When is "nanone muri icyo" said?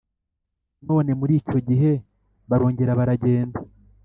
0.83-1.59